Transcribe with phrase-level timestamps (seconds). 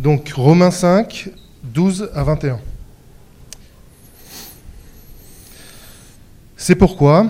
[0.00, 1.28] Donc Romains 5,
[1.62, 2.58] 12 à 21.
[6.56, 7.26] C'est pourquoi,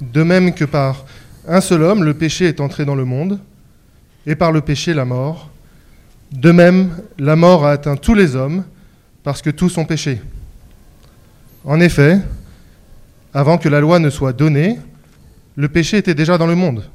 [0.00, 1.04] de même que par
[1.46, 3.38] un seul homme le péché est entré dans le monde,
[4.26, 5.50] et par le péché la mort,
[6.32, 8.64] de même la mort a atteint tous les hommes,
[9.22, 10.20] parce que tous ont péché.
[11.64, 12.18] En effet,
[13.32, 14.80] avant que la loi ne soit donnée,
[15.54, 16.90] le péché était déjà dans le monde.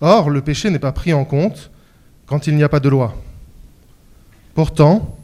[0.00, 1.72] Or, le péché n'est pas pris en compte
[2.26, 3.16] quand il n'y a pas de loi.
[4.58, 5.16] Pourtant,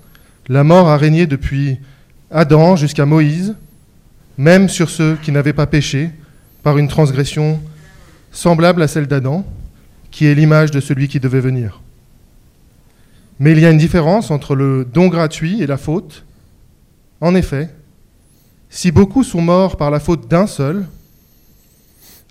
[0.46, 1.80] la mort a régné depuis
[2.30, 3.56] Adam jusqu'à Moïse,
[4.38, 6.12] même sur ceux qui n'avaient pas péché
[6.62, 7.60] par une transgression
[8.30, 9.44] semblable à celle d'Adam,
[10.12, 11.80] qui est l'image de celui qui devait venir.
[13.40, 16.24] Mais il y a une différence entre le don gratuit et la faute.
[17.20, 17.70] En effet,
[18.70, 20.86] si beaucoup sont morts par la faute d'un seul,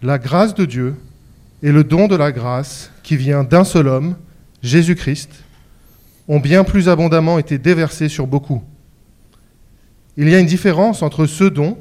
[0.02, 0.96] la grâce de Dieu
[1.64, 4.16] et le don de la grâce qui vient d'un seul homme,
[4.62, 5.43] Jésus-Christ,
[6.28, 8.64] ont bien plus abondamment été déversés sur beaucoup.
[10.16, 11.78] Il y a une différence entre ce don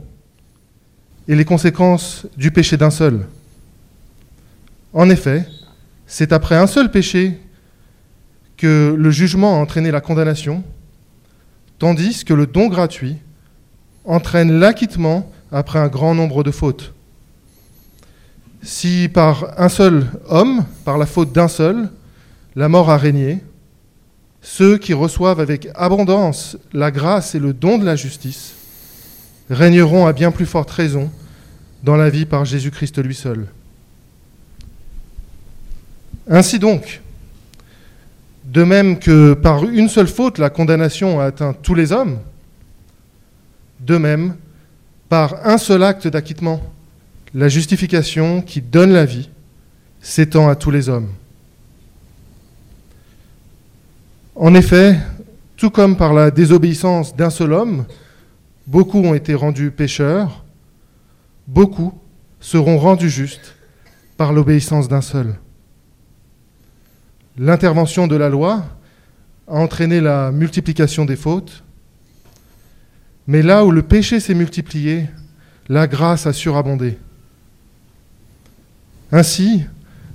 [1.29, 3.27] et les conséquences du péché d'un seul.
[4.93, 5.47] En effet,
[6.07, 7.39] c'est après un seul péché
[8.57, 10.63] que le jugement a entraîné la condamnation,
[11.79, 13.17] tandis que le don gratuit
[14.05, 16.93] entraîne l'acquittement après un grand nombre de fautes.
[18.63, 21.91] Si par un seul homme, par la faute d'un seul,
[22.55, 23.43] la mort a régné,
[24.43, 28.55] ceux qui reçoivent avec abondance la grâce et le don de la justice
[29.49, 31.11] régneront à bien plus forte raison
[31.83, 33.47] dans la vie par Jésus-Christ lui seul.
[36.29, 37.01] Ainsi donc,
[38.45, 42.19] de même que par une seule faute la condamnation a atteint tous les hommes,
[43.81, 44.37] de même,
[45.09, 46.63] par un seul acte d'acquittement,
[47.35, 49.29] la justification qui donne la vie
[50.01, 51.09] s'étend à tous les hommes.
[54.35, 54.99] En effet,
[55.57, 57.85] tout comme par la désobéissance d'un seul homme,
[58.67, 60.45] beaucoup ont été rendus pécheurs,
[61.47, 61.93] beaucoup
[62.41, 63.55] seront rendus justes
[64.17, 65.35] par l'obéissance d'un seul.
[67.37, 68.65] L'intervention de la loi
[69.49, 71.63] a entraîné la multiplication des fautes,
[73.27, 75.09] mais là où le péché s'est multiplié,
[75.69, 76.99] la grâce a surabondé.
[79.13, 79.65] Ainsi,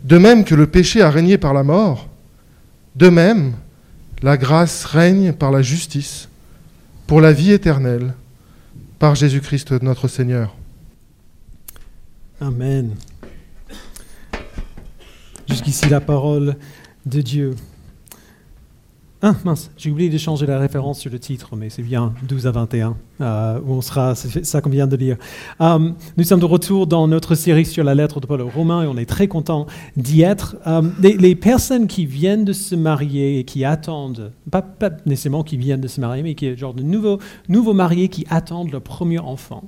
[0.03, 2.09] de même que le péché a régné par la mort,
[2.95, 3.53] de même,
[4.21, 6.29] la grâce règne par la justice,
[7.05, 8.13] pour la vie éternelle,
[8.99, 10.55] par Jésus-Christ notre Seigneur.
[12.41, 12.95] Amen.
[15.47, 16.55] Jusqu'ici la parole
[17.05, 17.55] de Dieu.
[19.21, 22.45] Ah mince, j'ai oublié de changer la référence sur le titre, mais c'est bien 12
[22.47, 25.17] à 21, euh, où on sera, c'est ça qu'on vient de lire.
[25.61, 28.83] Euh, nous sommes de retour dans notre série sur la lettre de Paul aux Romains
[28.83, 30.57] et on est très content d'y être.
[30.67, 34.63] Euh, les, personnes qui viennent de se marier et qui attendent, pas,
[35.05, 37.19] nécessairement qui viennent de se marier, mais qui est genre de nouveaux,
[37.49, 39.63] nouveaux mariés qui attendent leur premier enfant,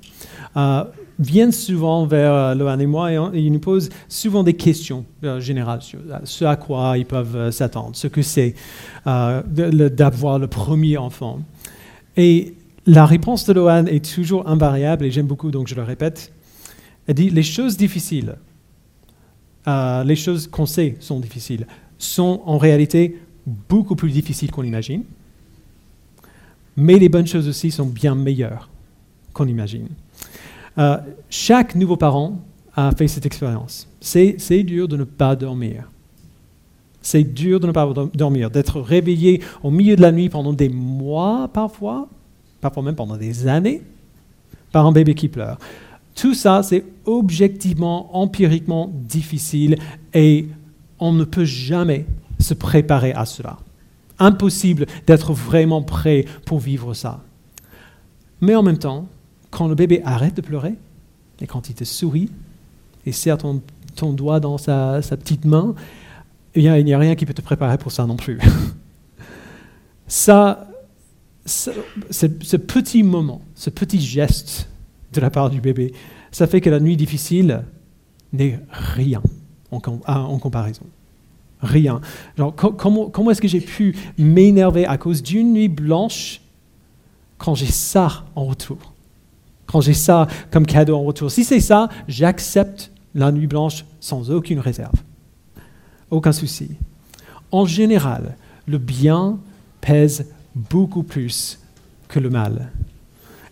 [1.19, 5.39] viennent souvent vers euh, Lohan et moi et, ils nous posent souvent des questions euh,
[5.39, 8.55] générales sur euh, ce à quoi ils peuvent s'attendre, ce que c'est
[9.05, 11.39] d'avoir le premier enfant.
[12.15, 12.55] Et
[12.89, 16.31] la réponse de Lohan est toujours invariable et j'aime beaucoup, donc je le répète.
[17.05, 18.35] Elle dit les choses difficiles,
[19.67, 21.67] les choses qu'on sait sont difficiles,
[21.99, 25.03] sont en réalité beaucoup plus difficiles qu'on imagine,
[26.75, 28.69] mais les bonnes choses aussi sont bien meilleures
[29.33, 29.89] qu'on imagine.
[30.79, 30.97] Euh,
[31.29, 32.39] chaque nouveau parent
[32.75, 33.87] a fait cette expérience.
[34.01, 35.91] C'est dur de ne pas dormir.
[37.03, 40.69] C'est dur de ne pas dormir, d'être réveillé au milieu de la nuit pendant des
[40.69, 42.09] mois parfois,
[42.61, 43.81] parfois même pendant des années,
[44.71, 45.57] par un bébé qui pleure.
[46.15, 49.77] Tout ça, c'est objectivement, empiriquement difficile
[50.13, 50.47] et
[50.99, 52.05] on ne peut jamais
[52.39, 53.57] se préparer à cela.
[54.19, 57.21] Impossible d'être vraiment prêt pour vivre ça.
[58.41, 59.07] Mais en même temps,
[59.49, 60.75] quand le bébé arrête de pleurer,
[61.41, 62.29] et quand il te sourit,
[63.05, 63.61] et serre ton,
[64.13, 65.73] doigt dans sa, petite main,
[66.55, 68.39] eh il n'y a rien qui peut te préparer pour ça non plus.
[70.07, 70.68] ça,
[71.45, 74.69] ce, petit moment, ce petit geste
[75.13, 75.93] de la part du bébé,
[76.31, 77.63] ça fait que la nuit difficile
[78.33, 79.21] n'est rien
[79.71, 79.79] en,
[80.39, 80.85] comparaison.
[81.61, 82.01] Rien.
[82.55, 86.41] comment, comment est-ce que j'ai pu m'énerver à cause d'une nuit blanche
[87.37, 88.93] quand j'ai ça en retour?
[89.65, 91.29] Quand j'ai ça comme cadeau en retour.
[91.29, 94.95] Si c'est ça, j'accepte la nuit blanche sans aucune réserve.
[96.09, 96.71] Aucun souci.
[97.51, 98.35] En général,
[98.67, 99.39] le bien
[99.81, 100.25] pèse
[100.69, 101.59] beaucoup plus
[102.07, 102.71] que le mal.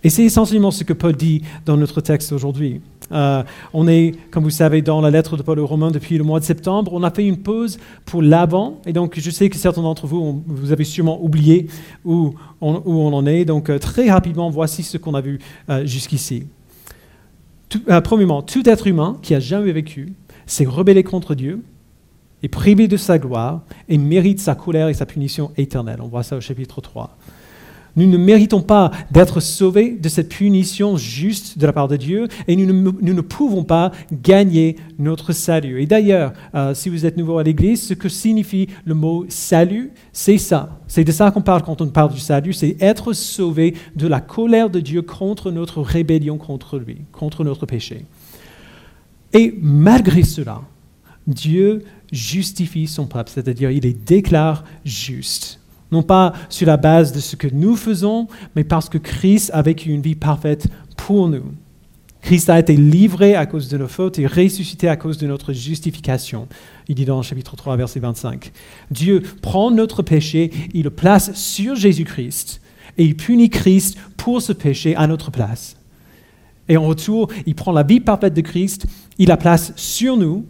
[0.04, 2.82] Et c'est essentiellement ce que Paul dit dans notre texte aujourd'hui.
[3.12, 3.44] Euh,
[3.74, 6.40] on est, comme vous savez, dans la lettre de Paul aux Romains depuis le mois
[6.40, 6.92] de septembre.
[6.94, 8.82] On a fait une pause pour l'avant.
[8.86, 11.68] Et donc, je sais que certains d'entre vous, vous avez sûrement oublié
[12.06, 13.46] où on, en est.
[13.46, 15.40] Donc, euh, très rapidement, voici ce qu'on a vu
[15.70, 16.44] euh, jusqu'ici.
[18.04, 20.14] Premièrement, tout être humain qui a jamais vécu
[20.46, 21.62] s'est rebellé contre Dieu,
[22.44, 26.00] est privé de sa gloire et mérite sa colère et sa punition éternelle.
[26.02, 27.18] On voit ça au chapitre 3.
[27.98, 32.28] Nous ne méritons pas d'être sauvés de cette punition juste de la part de Dieu
[32.48, 35.82] et nous ne, nous ne pouvons pas gagner notre salut.
[35.82, 39.92] Et d'ailleurs, euh, si vous êtes nouveau à l'Église, ce que signifie le mot salut,
[40.14, 40.78] c'est ça.
[40.88, 44.22] C'est de ça qu'on parle quand on parle du salut, c'est être sauvé de la
[44.22, 48.06] colère de Dieu contre notre rébellion contre lui, contre notre péché.
[49.34, 50.62] Et malgré cela,
[51.26, 55.60] Dieu justifie son peuple, c'est-à-dire il les déclare justes.
[55.92, 59.62] Non pas sur la base de ce que nous faisons, mais parce que Christ a
[59.62, 60.68] vécu une vie parfaite
[60.98, 61.46] pour nous.
[62.22, 65.54] Christ a été livré à cause de nos fautes et ressuscité à cause de notre
[65.54, 66.48] justification.
[66.90, 68.52] Il dit dans le chapitre 3, verset 25.
[68.92, 72.60] Dieu prend notre péché, il le place sur Jésus-Christ
[72.98, 75.78] et il punit Christ pour ce péché à notre place.
[76.68, 78.88] Et en retour, il prend la vie parfaite de Christ,
[79.18, 80.46] il la place sur nous,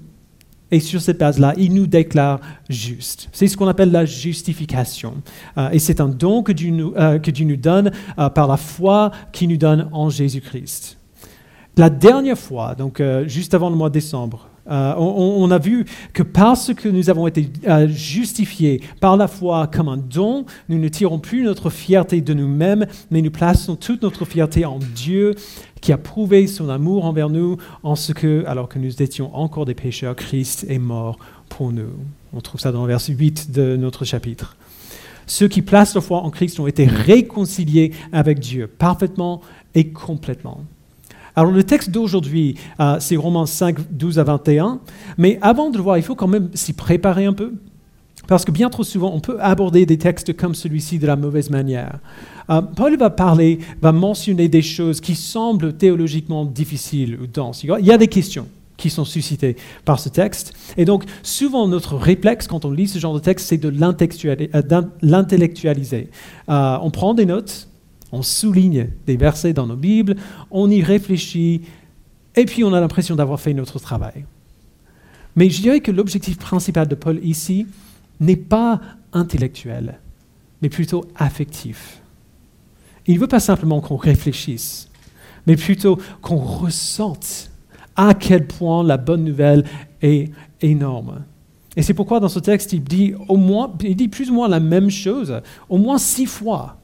[0.72, 3.30] et sur cette base-là, il nous déclare juste.
[3.32, 5.16] C'est ce qu'on appelle la justification.
[5.58, 8.48] Euh, et c'est un don que Dieu nous, euh, que Dieu nous donne euh, par
[8.48, 10.98] la foi qu'il nous donne en Jésus-Christ.
[11.78, 16.24] La dernière fois, donc juste avant le mois de décembre, euh, on, a vu que
[16.24, 20.88] parce que nous avons été euh, justifiés par la foi comme un don, nous ne
[20.90, 25.36] tirons plus notre fierté de nous-mêmes, mais nous plaçons toute notre fierté en Dieu
[25.80, 29.66] qui a prouvé son amour envers nous en ce que, alors que nous étions encore
[29.66, 31.18] des pécheurs, Christ est mort
[31.50, 31.94] pour nous.
[32.34, 34.58] On trouve ça dans le verset 8 de notre chapitre.
[35.28, 39.42] Ceux qui placent leur foi en Christ ont été réconciliés avec Dieu, parfaitement
[39.76, 40.62] et complètement.
[41.38, 44.80] Alors le texte d'aujourd'hui, euh, c'est Romains 5, 12 à 21,
[45.20, 47.54] mais avant de le voir, il faut quand même s'y préparer un peu.
[48.28, 51.52] Parce que bien trop souvent, on peut aborder des textes comme celui-ci de la mauvaise
[51.52, 52.00] manière.
[52.50, 57.64] Euh, Paul va parler, va mentionner des choses qui semblent théologiquement difficiles ou denses.
[57.64, 60.54] Il y a des questions qui sont suscitées par ce texte.
[60.76, 64.82] Et donc, souvent, notre réflexe quand on lit ce genre de texte, c'est de euh,
[65.04, 66.10] l'intellectualiser.
[66.48, 67.68] On prend des notes,
[68.18, 70.16] on souligne des versets dans nos Bibles,
[70.50, 71.62] on y réfléchit,
[72.36, 74.26] et puis on a l'impression d'avoir fait notre travail.
[75.36, 77.68] Mais je dirais que l'objectif principal de Paul ici
[78.20, 78.82] n'est pas
[79.14, 80.00] intellectuel,
[80.62, 82.02] mais plutôt affectif.
[83.06, 84.90] Il ne veut pas simplement qu'on réfléchisse,
[85.46, 87.52] mais plutôt qu'on ressente
[87.96, 89.64] à quel point la bonne nouvelle
[90.02, 90.32] est
[90.62, 91.24] énorme.
[91.76, 94.48] Et c'est pourquoi dans ce texte, il dit, au moins, il dit plus ou moins
[94.48, 96.78] la même chose, au moins six fois,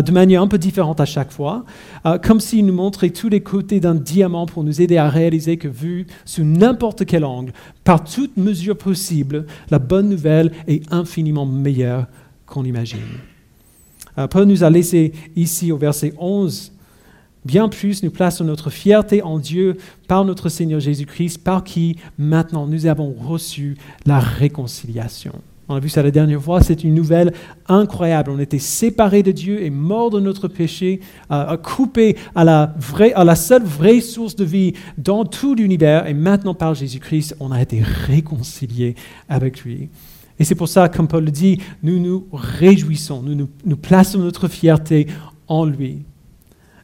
[0.00, 1.64] de manière un peu différente à chaque fois,
[2.06, 5.58] euh, comme s'il nous montrait tous les côtés d'un diamant pour nous aider à réaliser
[5.58, 7.52] que vu sous n'importe quel angle,
[7.84, 12.06] par toute mesure possible, la bonne nouvelle est infiniment meilleure
[12.46, 13.00] qu'on imagine.
[14.16, 16.72] Euh, Paul nous a laissé ici au verset 11
[17.44, 22.68] Bien plus, nous plaçons notre fierté en Dieu par notre Seigneur Jésus-Christ, par qui maintenant
[22.68, 25.32] nous avons reçu la réconciliation.
[25.72, 27.32] On a vu ça la dernière fois, c'est une nouvelle
[27.66, 28.30] incroyable.
[28.30, 31.00] On était séparés de Dieu et morts de notre péché,
[31.62, 36.06] coupés à la, seule vraie source de vie dans tout l'univers.
[36.06, 38.96] Et maintenant, par Jésus-Christ, on a été réconciliés
[39.30, 39.88] avec lui.
[40.38, 45.06] Et c'est pour ça, comme Paul le dit, nous nous réjouissons, nous plaçons notre fierté
[45.48, 46.04] en lui.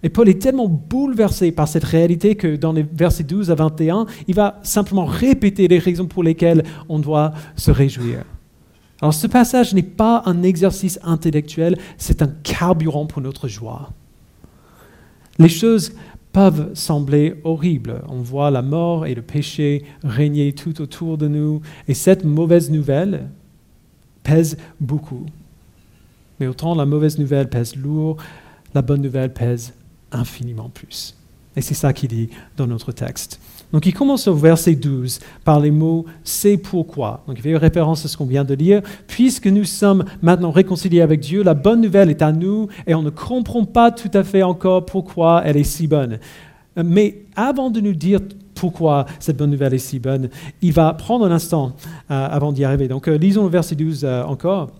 [0.02, 4.06] Et Paul est tellement bouleversé par cette réalité que dans les versets 12 à 21,
[4.28, 8.24] il va simplement répéter les raisons pour lesquelles on doit se réjouir.
[9.00, 13.92] Alors ce passage n'est pas un exercice intellectuel, c'est un carburant pour notre joie.
[15.38, 15.92] Les choses
[16.32, 18.02] peuvent sembler horribles.
[18.08, 22.70] On voit la mort et le péché régner tout autour de nous, et cette mauvaise
[22.70, 23.28] nouvelle
[24.24, 25.26] pèse beaucoup.
[26.40, 28.16] Mais autant la mauvaise nouvelle pèse lourd,
[28.74, 29.74] la bonne nouvelle pèse
[30.12, 31.16] infiniment plus.
[31.56, 33.40] Et c'est ça qu'il dit dans notre texte.
[33.72, 37.22] Donc il commence au verset 12 par les mots c'est pourquoi.
[37.26, 38.82] Donc il fait référence à ce qu'on vient de lire.
[39.06, 43.02] Puisque nous sommes maintenant réconciliés avec Dieu, la bonne nouvelle est à nous et on
[43.02, 46.18] ne comprend pas tout à fait encore pourquoi elle est si bonne.
[46.76, 48.20] Mais avant de nous dire
[48.54, 50.28] pourquoi cette bonne nouvelle est si bonne,
[50.62, 51.74] il va prendre un instant
[52.10, 52.88] euh, avant d'y arriver.
[52.88, 54.70] Donc euh, lisons le verset 12 euh, encore.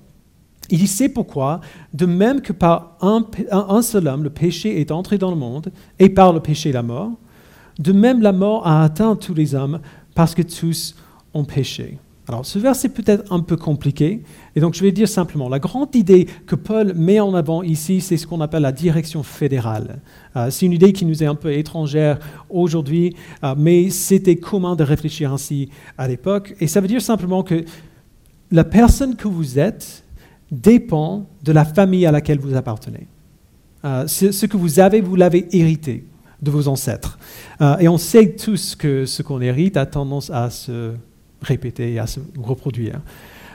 [0.71, 1.61] Il dit, c'est pourquoi,
[1.95, 5.73] de même que par un, un, seul homme, le péché est entré dans le monde,
[5.99, 7.13] et par le péché la mort,
[7.79, 9.81] de même la mort a atteint tous les hommes,
[10.15, 10.97] parce que tous
[11.35, 11.99] ont péché.
[12.29, 14.23] Alors ce verset peut être un peu compliqué,
[14.55, 18.03] et donc je vais dire simplement, la grande idée que Paul met en avant ici,
[18.03, 20.01] c'est ce qu'on appelle la direction fédérale.
[20.37, 22.19] Euh, c'est une idée qui nous est un peu étrangère
[22.51, 27.43] aujourd'hui, euh, mais c'était commun de réfléchir ainsi à l'époque, et ça veut dire simplement
[27.43, 27.65] que
[28.51, 30.05] la personne que vous êtes
[30.51, 33.07] dépend de la famille à laquelle vous appartenez.
[33.85, 36.05] Euh, ce que vous avez, vous l'avez hérité
[36.43, 37.19] de vos ancêtres.
[37.81, 40.93] et on sait tous que ce qu'on hérite a tendance à se
[41.43, 43.01] répéter et à se reproduire.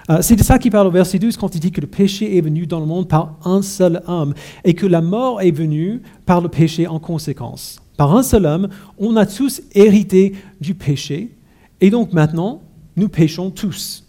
[0.10, 2.38] Euh, c'est de ça qu'il parle au verset 12 quand il dit que le péché
[2.38, 6.02] est venu dans le monde par un seul homme et que la mort est venue
[6.25, 7.80] par le péché en conséquence.
[7.96, 11.32] Par un seul homme, on a tous hérité du péché
[11.80, 12.62] et donc maintenant,
[12.96, 14.04] nous péchons tous.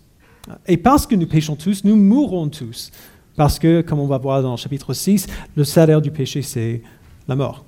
[0.67, 2.91] Et parce que nous péchons tous, nous mourrons tous.
[3.37, 5.27] Parce que, comme on va voir dans le chapitre 6,
[5.57, 6.83] le salaire du péché, c'est
[7.27, 7.65] la mort.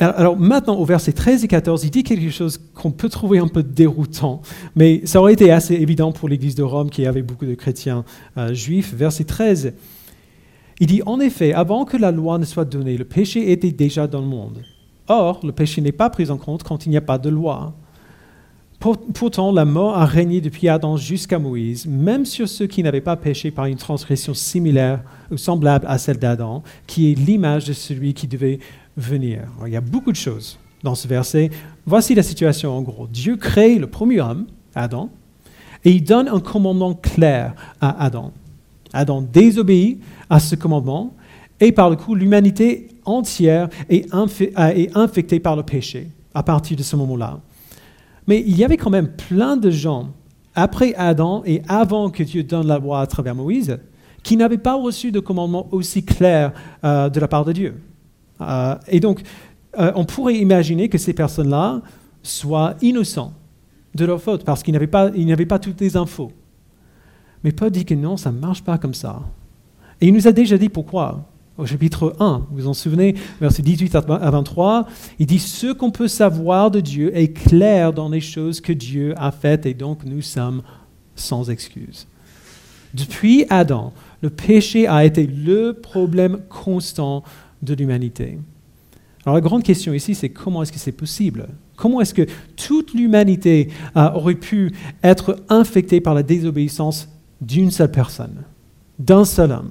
[0.00, 3.48] Alors maintenant, au verset 13 et 14, il dit quelque chose qu'on peut trouver un
[3.48, 4.40] peu déroutant,
[4.74, 8.04] mais ça aurait été assez évident pour l'Église de Rome qui avait beaucoup de chrétiens
[8.38, 8.94] euh, juifs.
[8.94, 9.74] Verset 13,
[10.80, 14.06] il dit, en effet, avant que la loi ne soit donnée, le péché était déjà
[14.06, 14.62] dans le monde.
[15.08, 17.74] Or, le péché n'est pas pris en compte quand il n'y a pas de loi.
[18.78, 23.16] Pourtant, la mort a régné depuis Adam jusqu'à Moïse, même sur ceux qui n'avaient pas
[23.16, 28.14] péché par une transgression similaire ou semblable à celle d'Adam, qui est l'image de celui
[28.14, 28.58] qui devait
[29.00, 29.42] venir.
[29.66, 31.50] il y a beaucoup de choses dans ce verset.
[31.86, 33.06] Voici la situation en gros.
[33.06, 35.10] Dieu crée le premier homme, Adam,
[35.84, 38.32] et il donne un commandement clair à Adam.
[38.92, 41.14] Adam désobéit à ce commandement,
[41.60, 44.06] et par le coup, l'humanité entière est,
[44.56, 47.40] est infectée par le péché à partir de ce moment-là.
[48.26, 50.10] Mais il y avait quand même plein de gens,
[50.54, 53.78] après Adam et avant que Dieu donne la loi à travers Moïse,
[54.22, 56.52] qui n'avaient pas reçu de commandement aussi clair
[56.84, 57.74] euh, de la part de Dieu.
[58.40, 59.22] Euh, et donc,
[59.78, 61.82] euh, on pourrait imaginer que ces personnes-là
[62.22, 63.32] soient innocents
[63.94, 65.10] de leur faute parce qu'ils n'avaient pas,
[65.48, 66.32] pas toutes les infos.
[67.44, 69.22] Mais Paul dit que non, ça ne marche pas comme ça.
[70.00, 71.26] Et il nous a déjà dit pourquoi.
[71.58, 74.86] Au chapitre 1, vous vous en souvenez, verset 18 à 23,
[75.18, 79.12] il dit Ce qu'on peut savoir de Dieu est clair dans les choses que Dieu
[79.18, 80.62] a faites et donc nous sommes
[81.16, 82.06] sans excuse.
[82.94, 83.92] Depuis Adam,
[84.22, 87.24] le péché a été le problème constant
[87.62, 88.38] de l'humanité.
[89.24, 91.48] Alors la grande question ici, c'est comment est-ce que c'est possible?
[91.76, 92.26] Comment est-ce que
[92.56, 97.08] toute l'humanité euh, aurait pu être infectée par la désobéissance
[97.40, 98.42] d'une seule personne,
[98.98, 99.70] d'un seul homme?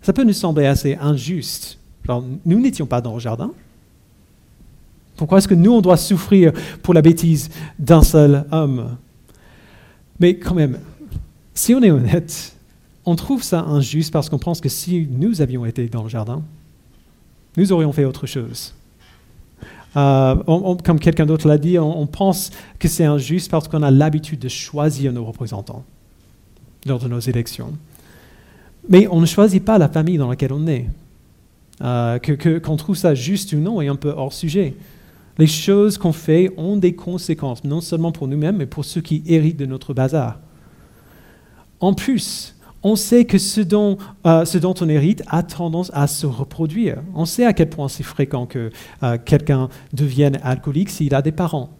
[0.00, 1.78] Ça peut nous sembler assez injuste.
[2.08, 3.52] nous n'étions pas dans le jardin.
[5.16, 6.52] Pourquoi est-ce que nous, on doit souffrir
[6.82, 8.96] pour la bêtise d'un seul homme?
[10.18, 10.78] Mais quand même,
[11.54, 12.56] si on est honnête,
[13.04, 16.42] on trouve ça injuste parce qu'on pense que si nous avions été dans le jardin,
[17.56, 18.74] nous aurions fait autre chose.
[19.96, 20.36] Euh,
[20.84, 24.48] comme quelqu'un d'autre l'a dit, on, pense que c'est injuste parce qu'on a l'habitude de
[24.48, 25.84] choisir nos représentants
[26.86, 27.72] lors de nos élections.
[28.88, 30.88] Mais on ne choisit pas la famille dans laquelle on est.
[31.82, 32.18] Euh,
[32.60, 34.74] qu'on trouve ça juste ou non est un peu hors sujet.
[35.38, 39.22] Les choses qu'on fait ont des conséquences, non seulement pour nous-mêmes, mais pour ceux qui
[39.26, 40.38] héritent de notre bazar.
[41.80, 42.51] En plus,
[42.82, 47.02] on sait que euh, ce dont, on hérite a tendance à se reproduire.
[47.14, 48.70] On sait à quel point c'est fréquent que
[49.02, 51.70] euh, quelqu'un devienne alcoolique s'il a des parents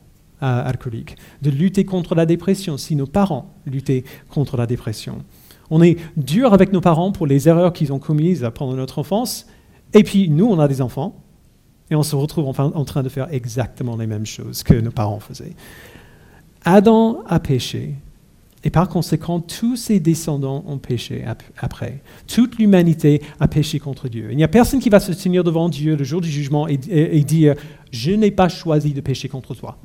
[0.43, 1.17] euh, alcooliques.
[1.43, 5.25] De lutter contre la dépression si nos parents luttaient contre la dépression.
[5.71, 9.47] On est dur avec nos parents pour les erreurs qu'ils ont commises pendant notre enfance.
[9.95, 11.17] Et puis nous, on a des enfants.
[11.91, 15.21] Et on se retrouve en train de faire exactement les mêmes choses que nos parents
[15.21, 15.55] faisaient.
[16.65, 17.97] Adam a péché
[18.65, 21.25] et par conséquent, tous ses descendants ont péché
[21.59, 22.01] après.
[22.29, 24.29] Toute l'humanité a péché contre Dieu.
[24.31, 26.77] Il n'y a personne qui va se tenir devant Dieu le jour du jugement et,
[26.77, 27.55] dire
[27.91, 29.79] Je n'ai pas choisi de pécher contre toi.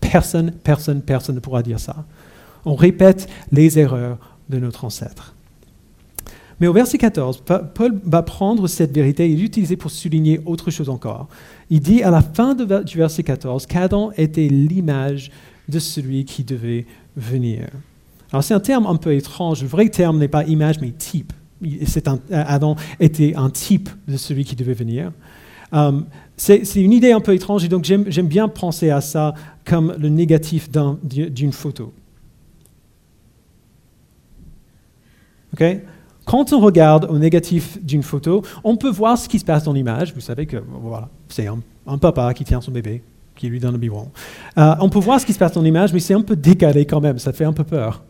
[0.00, 2.04] Personne, personne, personne ne pourra dire ça.
[2.64, 4.18] On répète les erreurs
[4.48, 5.34] de notre ancêtre.
[6.60, 7.42] Mais au verset 14,
[7.74, 11.28] Paul va prendre cette vérité et l'utiliser pour souligner autre chose encore.
[11.70, 15.30] Il dit à la fin du verset 14 qu'Adam était l'image
[15.70, 16.84] de celui qui devait
[17.16, 17.68] venir.
[18.32, 19.62] Alors c'est un terme un peu étrange.
[19.62, 21.32] Le vrai terme n'est pas image, mais type.
[22.32, 25.12] Adam était un type de celui qui devait venir.
[25.72, 29.94] Um, c'est une idée un peu étrange et donc j'aime bien penser à ça comme
[29.98, 31.92] le négatif d'une photo.
[36.24, 39.72] Quand on regarde au négatif d'une photo, on peut voir ce qui se passe dans
[39.72, 40.14] l'image.
[40.14, 43.02] Vous savez que voilà, c'est un, papa qui tient son bébé
[43.40, 44.08] qui lui donne le biberon.
[44.58, 46.84] Euh, on peut voir ce qui se passe dans l'image, mais c'est un peu décalé
[46.84, 48.04] quand même, ça fait un peu peur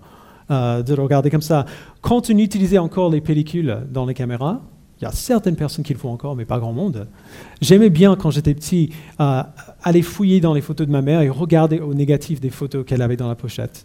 [0.51, 1.65] euh, de le regarder comme ça.
[2.01, 4.61] Quand on utilisait encore les pellicules dans les caméras,
[5.01, 7.07] il y a certaines personnes qui le font encore, mais pas grand monde.
[7.63, 9.43] J'aimais bien, quand j'étais petit, euh,
[9.83, 13.01] aller fouiller dans les photos de ma mère et regarder au négatif des photos qu'elle
[13.01, 13.85] avait dans la pochette.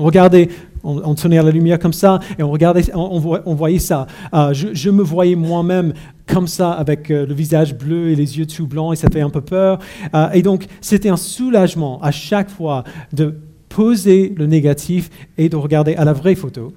[0.00, 0.48] On regardait,
[0.82, 3.18] on, tenait la lumière comme ça et on regardait, on,
[3.54, 4.06] voyait ça.
[4.32, 5.92] Euh, je, me voyais moi-même
[6.26, 9.20] comme ça avec euh, le visage bleu et les yeux tout blancs et ça fait
[9.20, 9.78] un peu peur.
[10.14, 15.56] Euh, et donc c'était un soulagement à chaque fois de poser le négatif et de
[15.56, 16.72] regarder à la vraie photo.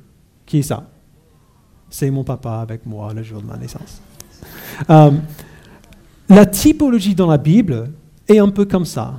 [0.45, 0.83] Qui est ça?
[1.89, 4.01] C'est mon papa avec moi le jour de ma naissance.
[6.27, 7.89] la typologie dans la Bible
[8.27, 9.13] est un peu comme ça.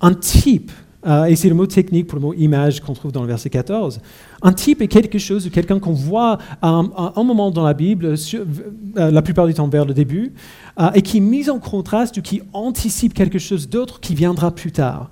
[0.00, 0.70] Un type
[1.06, 3.50] euh, et c'est le mot technique pour le mot image qu'on trouve dans le verset
[3.50, 4.00] 14.
[4.42, 8.14] Un type est quelque chose ou quelqu'un qu'on voit à un, moment dans la Bible,
[8.34, 10.32] euh, la plupart du temps vers le début,
[10.80, 14.50] euh, et qui est mis en contraste ou qui anticipe quelque chose d'autre qui viendra
[14.50, 15.10] plus tard.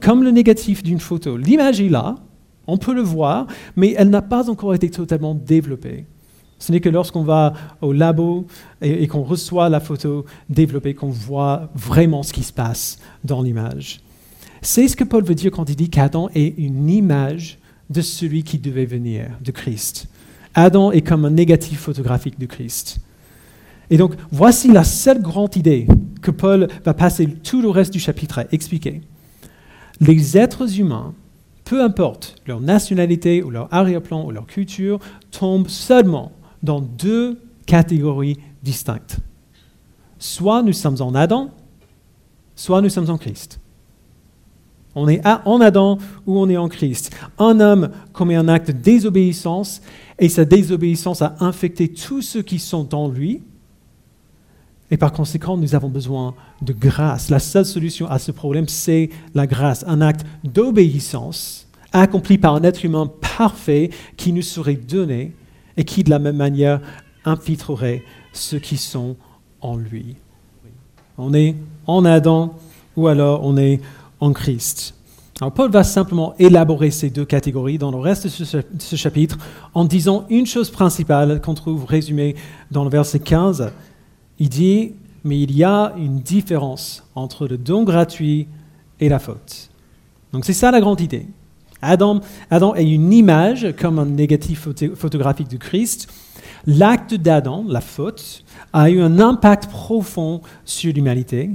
[0.00, 1.36] comme le négatif d'une photo.
[1.36, 2.16] L'image est là,
[2.66, 6.06] on peut le voir, mais elle n'a pas encore été totalement développée.
[6.58, 8.46] Ce n'est que lorsqu'on va au labo
[8.82, 14.00] et qu'on reçoit la photo développée qu'on voit vraiment ce qui se passe dans l'image.
[14.62, 18.42] C'est ce que Paul veut dire quand il dit qu'Adam est une image de celui
[18.44, 20.08] qui devait venir, de Christ.
[20.54, 22.98] Adam est comme un négatif photographique de Christ.
[23.90, 25.86] Et donc, voici la seule grande idée
[26.22, 29.00] que Paul va passer tout le reste du chapitre à expliquer.
[30.00, 31.14] Les êtres humains,
[31.64, 35.00] peu importe leur nationalité ou leur arrière-plan ou leur culture,
[35.30, 39.18] tombent seulement dans deux catégories distinctes.
[40.18, 41.50] Soit nous sommes en Adam,
[42.54, 43.58] soit nous sommes en Christ.
[44.94, 47.16] On est en Adam ou on est en Christ.
[47.38, 49.80] Un homme commet un acte de désobéissance
[50.18, 53.42] et sa désobéissance a infecté tous ceux qui sont dans lui.
[54.90, 57.30] Et par conséquent, nous avons besoin de grâce.
[57.30, 62.62] La seule solution à ce problème, c'est la grâce, un acte d'obéissance accompli par un
[62.62, 65.32] être humain parfait qui nous serait donné
[65.76, 66.80] et qui, de la même manière,
[67.24, 69.16] infiltrerait ceux qui sont
[69.60, 70.16] en lui.
[71.18, 71.54] On est
[71.86, 72.54] en Adam
[72.96, 73.80] ou alors on est
[74.20, 74.94] en Christ.
[75.40, 79.38] Alors Paul va simplement élaborer ces deux catégories dans le reste de ce, chapitre
[79.72, 82.36] en disant une chose principale qu'on trouve résumée
[82.70, 83.72] dans le verset 15.
[84.38, 84.92] Il dit,
[85.24, 88.48] mais il y a une différence entre le don gratuit
[89.00, 89.70] et la faute.
[90.34, 91.26] Donc c'est ça la grande idée.
[91.80, 92.20] Adam,
[92.74, 96.12] est une image comme un négatif photographique de Christ.
[96.66, 101.52] L'acte d'Adam, la faute, a eu un impact profond sur l'humanité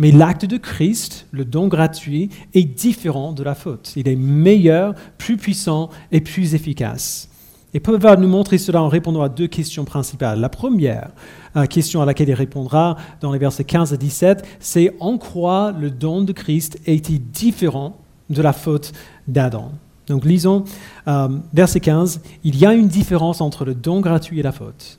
[0.00, 3.92] mais l'acte de Christ, le don gratuit, est différent de la faute.
[3.96, 7.28] Il est meilleur, plus puissant et plus efficace.
[7.74, 10.40] Et Paul va nous montrer cela en répondant à deux questions principales.
[10.40, 11.10] La première
[11.54, 15.72] euh, question à laquelle il répondra dans les versets 15 à 17, c'est en quoi
[15.78, 17.98] le don de Christ est-il différent
[18.30, 18.92] de la faute
[19.28, 19.70] d'Adam?
[20.06, 20.64] Donc lisons
[21.08, 24.98] euh, verset 15, il y a une différence entre le don gratuit et la faute.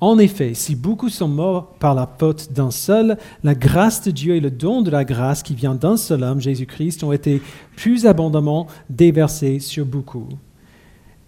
[0.00, 4.36] En effet, si beaucoup sont morts par la faute d'un seul, la grâce de Dieu
[4.36, 7.42] et le don de la grâce qui vient d'un seul homme, Jésus-Christ, ont été
[7.74, 10.28] plus abondamment déversés sur beaucoup.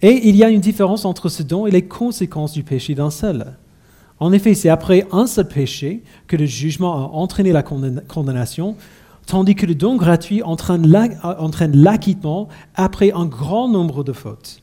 [0.03, 3.11] Et il y a une différence entre ce don et les conséquences du péché d'un
[3.11, 3.57] seul.
[4.21, 8.77] En effet, c'est après un seul péché que le jugement a entraîné la condamnation,
[9.27, 14.63] tandis que le don gratuit entraîne l'acquittement après un grand nombre de fautes.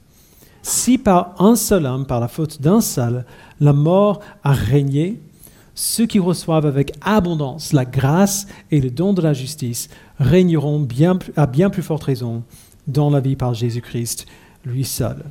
[0.62, 3.26] Si par un seul homme, par la faute d'un seul,
[3.60, 5.20] la mort a régné,
[5.76, 9.90] ceux qui reçoivent avec abondance la grâce et le don de la justice
[10.20, 10.88] régneront
[11.36, 12.44] à bien plus forte raison
[12.88, 14.26] dans la vie par Jésus-Christ,
[14.66, 15.24] lui seul.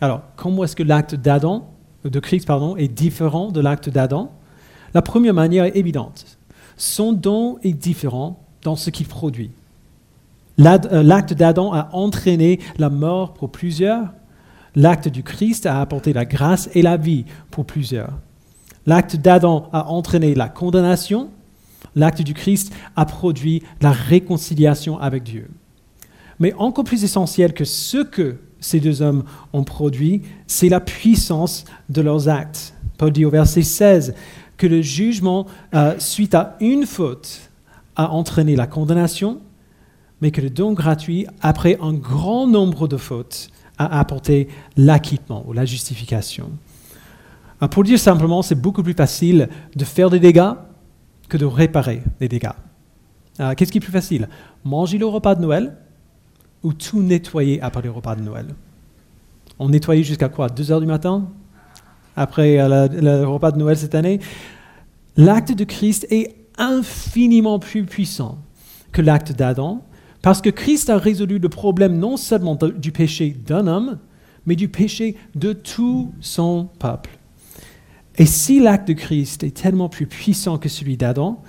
[0.00, 1.70] Alors, comment est-ce que l'acte d'Adam,
[2.04, 4.32] de Christ, pardon, est différent de l'acte d'Adam?
[4.92, 6.38] La première manière est évidente.
[6.76, 9.50] Son don est différent dans ce qu'il produit.
[10.58, 14.08] Euh, l'acte d'Adam a entraîné la mort pour plusieurs,
[14.76, 18.18] L'acte du Christ a apporté la grâce et la vie pour plusieurs.
[18.86, 21.30] L'acte d'Adam a entraîné la condamnation.
[21.94, 25.48] L'acte du Christ a produit la réconciliation avec Dieu.
[26.40, 31.64] Mais encore plus essentiel que ce que ces deux hommes ont produit, c'est la puissance
[31.88, 32.74] de leurs actes.
[32.98, 34.14] Paul dit au verset 16
[34.56, 37.50] que le jugement, euh, suite à une faute,
[37.96, 39.40] a entraîné la condamnation,
[40.20, 45.52] mais que le don gratuit, après un grand nombre de fautes, à apporter l'acquittement ou
[45.52, 46.50] la justification.
[47.62, 50.52] Euh, pour dire simplement, c'est beaucoup plus facile de faire des dégâts
[51.28, 52.50] que de réparer des dégâts.
[53.40, 54.28] Euh, qu'est-ce qui est plus facile?
[54.64, 55.76] Manger le repas de Noël
[56.62, 58.46] ou tout nettoyer après le repas de Noël?
[59.58, 60.48] On nettoyait jusqu'à quoi?
[60.48, 61.28] 2 heures du matin?
[62.16, 64.20] Après euh, le repas de Noël cette année?
[65.16, 68.38] L'acte de Christ est infiniment plus puissant
[68.92, 69.82] que l'acte d'Adam
[70.24, 73.98] parce que Christ a résolu le problème non seulement du péché d'un homme,
[74.46, 77.10] mais du péché de tout son peuple.
[78.16, 81.42] Et si l'acte de Christ est tellement plus puissant que celui d'Adam,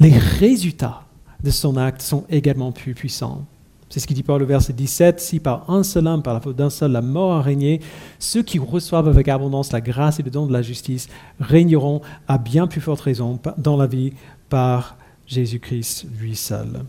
[0.00, 1.04] les résultats
[1.44, 3.46] de son acte sont également plus puissants.
[3.88, 6.40] C'est ce qui dit par le verset 17, si par un seul homme, par la
[6.40, 7.80] faute d'un seul, la mort a régné,
[8.18, 11.06] ceux qui reçoivent avec abondance la grâce et le don de la justice
[11.38, 14.12] régneront à bien plus forte raison dans la vie
[14.48, 14.96] par
[15.28, 16.80] Jésus-Christ lui seul.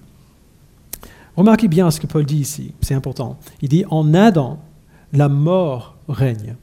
[1.35, 3.37] Remarquez bien ce que Paul dit ici, c'est important.
[3.61, 4.59] Il dit, en Adam,
[5.13, 6.55] la mort règne.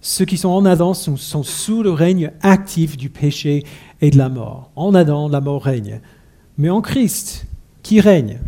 [0.00, 3.64] Ceux qui sont en Adam sont, sous le règne actif du péché
[4.00, 4.70] et de la mort.
[4.76, 6.00] En Adam, la mort règne.
[6.58, 7.46] Mais en Christ,
[7.82, 8.38] qui règne?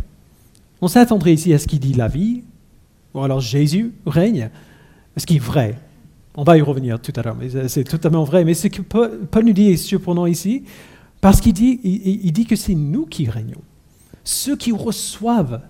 [0.81, 2.43] On s'attendrait ici à ce qu'il dit la vie,
[3.13, 4.49] ou alors Jésus règne,
[5.17, 5.77] ce qui est vrai.
[6.35, 8.45] On va y revenir tout à l'heure, mais c'est totalement vrai.
[8.45, 10.63] Mais ce que Paul nous dit est surprenant ici,
[11.19, 13.61] parce qu'il dit, il, dit que c'est nous qui régnons.
[14.29, 15.61] Ceux qui reçoivent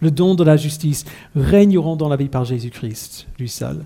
[0.00, 1.04] le don de la justice
[1.36, 3.84] régneront dans la vie par Jésus-Christ, lui seul.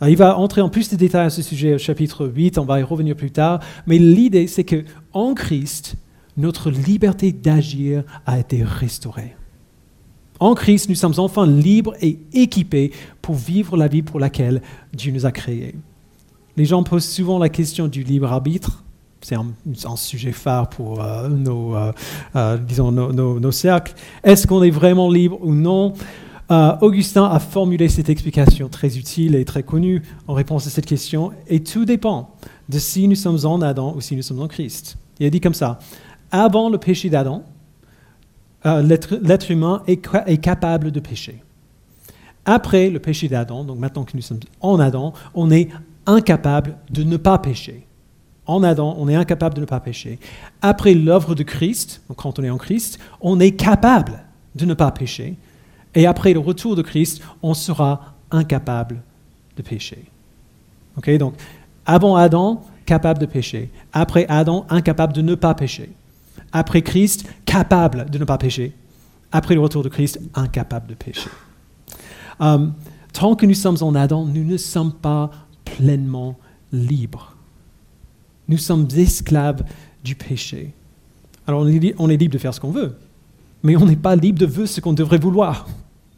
[0.00, 2.80] il va entrer en plus de détails à ce sujet au chapitre 8, on va
[2.80, 5.96] y revenir plus tard, mais l'idée c'est que en Christ,
[6.38, 9.36] notre liberté d'agir a été restaurée.
[10.40, 14.62] En Christ, nous sommes enfin libres et équipés pour vivre la vie pour laquelle
[14.94, 15.74] Dieu nous a créés.
[16.56, 18.82] Les gens posent souvent la question du libre arbitre.
[19.22, 21.92] C'est un, sujet phare pour euh, nos, euh,
[22.34, 23.94] euh, disons nos, cercles.
[24.24, 25.94] Est-ce qu'on est vraiment libre ou non?
[26.82, 31.30] Augustin a formulé cette explication très utile et très connue en réponse à cette question.
[31.48, 32.34] Et tout dépend
[32.68, 34.98] de si nous sommes en Adam ou si nous sommes en Christ.
[35.18, 35.78] Il a dit comme ça.
[36.30, 37.44] Avant le péché d'Adam,
[38.66, 41.42] l'être humain est, capable de pécher.
[42.44, 45.70] Après le péché d'Adam, donc maintenant que nous sommes en Adam, on est
[46.04, 47.86] incapable de ne pas pécher.
[48.46, 50.18] En Adam, on est incapable de ne pas pécher.
[50.60, 54.20] Après l'œuvre de Christ, donc quand on est en Christ, on est capable
[54.54, 55.36] de ne pas pécher.
[55.94, 59.02] Et après le retour de Christ, on sera incapable
[59.56, 60.04] de pécher.
[60.96, 61.34] Ok, donc
[61.86, 63.70] avant Adam, capable de pécher.
[63.92, 65.90] Après Adam, incapable de ne pas pécher.
[66.52, 68.72] Après Christ, capable de ne pas pécher.
[69.30, 71.30] Après le retour de Christ, incapable de pécher.
[72.40, 72.66] Euh,
[73.12, 75.30] tant que nous sommes en Adam, nous ne sommes pas
[75.64, 76.36] pleinement
[76.72, 77.31] libres.
[78.52, 79.64] Nous sommes esclaves
[80.04, 80.74] du péché.
[81.46, 82.94] Alors on est, on est libre de faire ce qu'on veut,
[83.62, 85.66] mais on n'est pas libre de vouloir ce qu'on devrait vouloir.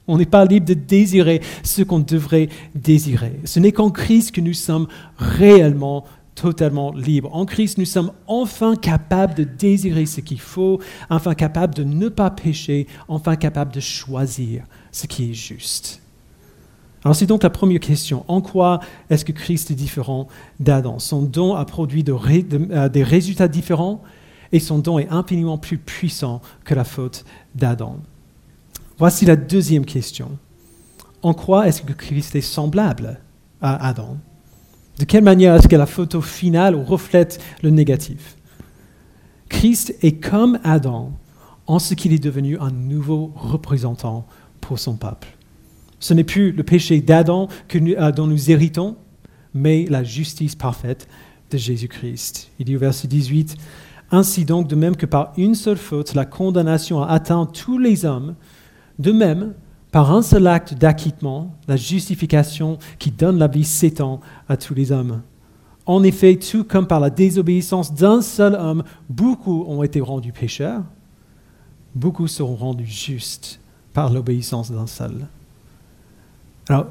[0.08, 3.38] On n'est pas libre de désirer ce qu'on devrait désirer.
[3.44, 7.32] Ce n'est qu'en Christ que nous sommes réellement totalement libre.
[7.32, 12.08] En Christ, nous sommes enfin capables de désirer ce qu'il faut, enfin capables de ne
[12.08, 16.02] pas pécher, enfin capables de choisir ce qui est juste.
[17.04, 18.24] Alors c'est donc la première question.
[18.28, 20.26] En quoi est-ce que Christ est différent
[20.58, 20.98] d'Adam?
[20.98, 24.02] Son don a produit euh, des résultats différents
[24.52, 27.98] et son don est infiniment plus puissant que la faute d'Adam?
[28.98, 30.38] Voici la deuxième question.
[31.22, 33.20] En quoi est-ce que Christ est semblable
[33.60, 34.16] à Adam?
[34.98, 38.36] De quelle manière est-ce que la photo finale reflète le négatif?
[39.50, 41.12] Christ est comme Adam
[41.66, 44.26] en ce qu'il est devenu un nouveau représentant
[44.60, 45.33] pour son peuple.
[46.04, 48.98] Ce n'est plus le péché d'Adam euh, dont nous héritons,
[49.54, 51.08] mais la justice parfaite
[51.50, 52.50] de Jésus-Christ.
[52.58, 53.56] Il dit au verset 18,
[54.10, 58.04] Ainsi donc, de même que par une seule faute, la condamnation a atteint tous les
[58.04, 58.34] hommes,
[58.98, 59.54] de même,
[59.92, 64.92] par un seul acte d'acquittement, la justification qui donne la vie s'étend à tous les
[64.92, 65.22] hommes.
[65.86, 70.82] En effet, tout comme par la désobéissance d'un seul homme, beaucoup ont été rendus pécheurs,
[71.94, 73.58] beaucoup seront rendus justes
[73.94, 75.28] par l'obéissance d'un seul.
[76.68, 76.86] Alors,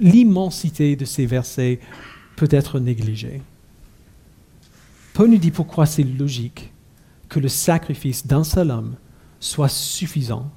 [0.00, 1.80] l'immensité de ces versets
[2.36, 3.42] peut être négligée.
[5.12, 6.72] Paul nous dit pourquoi c'est logique
[7.28, 8.96] que le sacrifice d'un seul homme
[9.38, 10.50] soit suffisant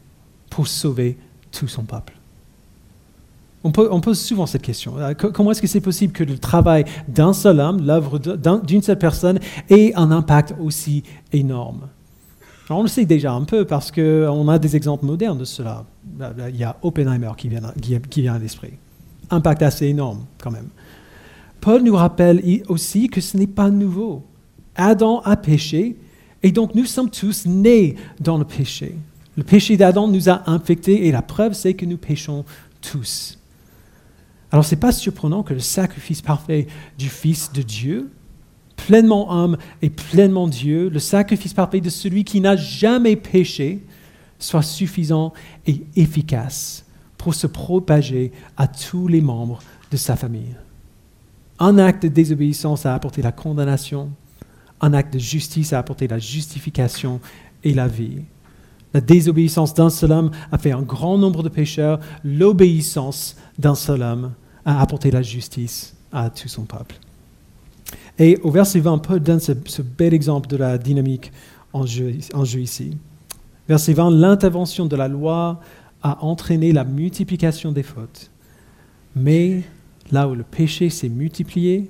[0.50, 1.18] pour sauver
[1.52, 2.14] tout son peuple.
[3.64, 4.98] On, pose souvent cette question.
[4.98, 8.98] Euh, comment est-ce que c'est possible que le travail d'un seul homme, l'œuvre d'une seule
[8.98, 11.04] personne, ait un impact aussi
[11.34, 11.90] énorme?
[12.70, 15.86] On le sait déjà un peu parce qu'on a des exemples modernes de cela.
[16.50, 17.74] Il y a Oppenheimer qui vient,
[18.10, 18.74] qui vient à l'esprit.
[19.30, 20.70] Impact assez énorme quand même.
[21.62, 24.24] Paul nous rappelle aussi que ce n'est pas nouveau.
[24.76, 25.98] Adam a péché
[26.44, 28.96] et donc nous sommes tous nés dans le péché.
[29.36, 32.44] Le péché d'Adam nous a infectés et la preuve, c'est que nous péchons
[32.82, 33.38] tous.
[34.52, 38.10] Alors, ce n'est pas surprenant que le sacrifice parfait du Fils de Dieu,
[38.76, 43.84] pleinement homme et pleinement Dieu, le sacrifice parfait de celui qui n'a jamais péché,
[44.40, 45.34] soit suffisant
[45.66, 46.86] et efficace
[47.18, 49.60] pour se propager à tous les membres
[49.92, 50.56] de sa famille.
[51.60, 54.12] Un acte de désobéissance a apporté la condamnation,
[54.82, 57.20] un acte de justice a apporté la justification
[57.64, 58.22] et la vie.
[58.94, 62.00] La désobéissance d'un seul homme a fait un grand nombre de pécheurs.
[62.24, 64.34] L'obéissance d'un seul homme
[64.66, 66.96] a apporté la justice à tout son peuple.
[68.20, 71.32] Et au verset 20, Paul donne ce, bel exemple de la dynamique
[71.74, 72.12] en jeu,
[72.56, 72.98] ici.
[73.68, 75.60] Verset 20, l'intervention de la loi
[76.02, 78.32] a entraîné la multiplication des fautes.
[79.16, 79.64] Mais
[80.12, 81.90] là où le péché s'est multiplié,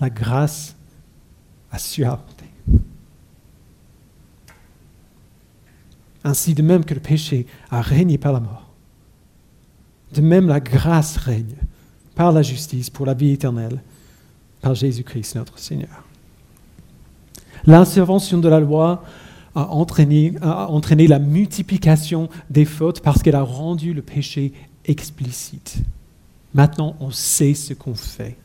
[0.00, 0.76] la grâce
[1.70, 2.30] a surabondé.
[6.24, 8.72] Ainsi de même que le péché a régné par la mort,
[10.14, 11.56] de même la grâce règne
[12.14, 13.82] par la justice pour la vie éternelle,
[14.62, 16.04] par Jésus-Christ notre Seigneur.
[17.66, 19.04] L'intervention de la loi
[19.54, 24.52] a entraîné, a entraîné la multiplication des fautes parce qu'elle a rendu le péché
[24.84, 25.78] explicite.
[26.54, 28.36] Maintenant, on sait ce qu'on fait.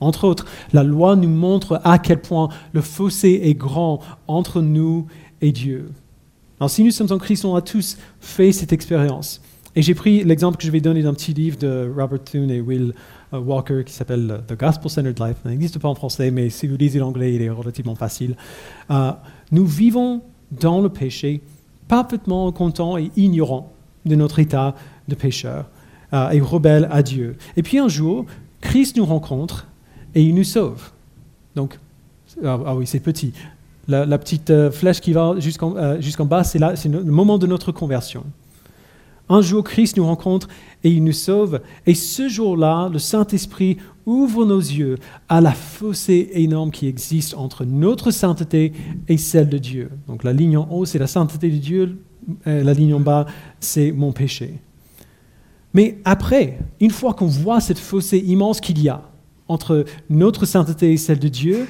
[0.00, 5.06] Entre autres, la loi nous montre à quel point le fossé est grand entre nous
[5.40, 5.90] et Dieu.
[6.58, 9.40] Alors si nous sommes en Christ, on a tous fait cette expérience.
[9.74, 12.60] Et j'ai pris l'exemple que je vais donner d'un petit livre de Robert Thune et
[12.60, 12.94] Will
[13.38, 15.36] Walker qui s'appelle euh, The Gospel Centered Life.
[15.44, 18.36] Il n'existe pas en français, mais si vous lisez l'anglais, il est relativement facile.
[18.90, 19.12] Euh,
[19.50, 21.40] nous vivons dans le péché,
[21.88, 23.72] parfaitement contents et ignorants
[24.04, 24.74] de notre état
[25.08, 25.66] de pécheur
[26.12, 27.38] et rebelles à Dieu.
[27.56, 28.26] Et puis un jour,
[28.60, 29.66] Christ nous rencontre
[30.14, 30.90] et il nous sauve.
[31.56, 31.78] Donc,
[32.44, 33.32] ah, ah oui, c'est petit.
[33.88, 38.24] La, petite flèche qui va jusqu'en bas, c'est le moment de notre conversion.
[39.32, 40.46] Un jour, Christ nous rencontre
[40.84, 41.62] et il nous sauve.
[41.86, 47.64] Et ce jour-là, le Saint-Esprit ouvre nos yeux à la fossé énorme qui existe entre
[47.64, 48.74] notre sainteté
[49.08, 49.90] et celle de Dieu.
[50.06, 51.98] Donc la ligne en haut, c'est la sainteté de Dieu,
[52.44, 53.24] la ligne en bas,
[53.58, 54.60] c'est mon péché.
[55.72, 59.00] Mais après, une fois qu'on voit cette fossé immense qu'il y a
[59.48, 61.66] entre notre sainteté et celle de Dieu,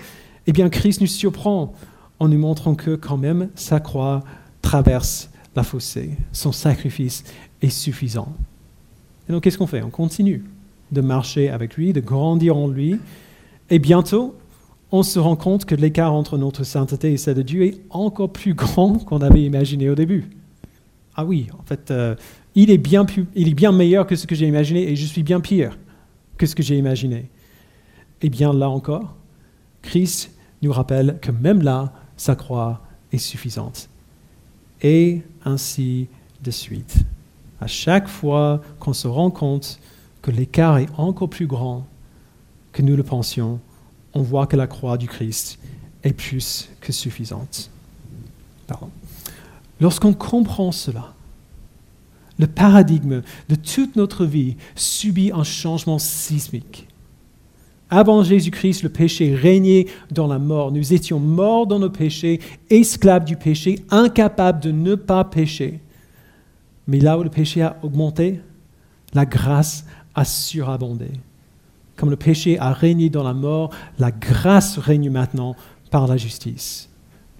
[0.48, 1.74] eh bien Christ nous surprend
[2.18, 4.24] en nous montrant que quand même sa croix
[4.62, 6.10] traverse la fossée.
[6.32, 7.24] Son sacrifice
[7.62, 8.34] est suffisant.
[9.28, 9.82] Et donc, qu'est-ce qu'on fait?
[9.82, 10.44] On continue
[10.90, 12.98] de marcher avec lui, de grandir en lui.
[13.70, 14.36] Et bientôt,
[14.90, 18.30] on se rend compte que l'écart entre notre sainteté et celle de Dieu est encore
[18.30, 20.28] plus grand qu'on avait imaginé au début.
[21.14, 22.14] Ah oui, en fait, euh,
[22.54, 25.22] il, est bien il est bien meilleur que ce que j'ai imaginé et je suis
[25.22, 25.78] bien pire
[26.36, 27.30] que ce que j'ai imaginé.
[28.20, 29.14] Et bien là encore,
[29.80, 33.88] Christ nous rappelle que même là, sa croix est suffisante.
[34.82, 36.08] Et ainsi
[36.42, 37.04] de suite.
[37.62, 39.78] À chaque fois qu'on se rend compte
[40.20, 41.86] que l'écart est encore plus grand
[42.72, 43.60] que nous le pensions,
[44.14, 45.60] on voit que la croix du Christ
[46.02, 47.70] est plus que suffisante.
[49.80, 51.14] Lorsqu'on comprend cela,
[52.36, 56.88] le paradigme de toute notre vie subit un changement sismique.
[57.90, 60.72] Avant Jésus-Christ, le péché régnait dans la mort.
[60.72, 65.78] Nous étions morts dans nos péchés, esclaves du péché, incapables de ne pas pécher.
[66.86, 68.40] Mais là où le péché a augmenté,
[69.14, 71.10] la grâce a surabondé.
[71.96, 75.54] Comme le péché a régné dans la mort, la grâce règne maintenant
[75.90, 76.88] par la justice.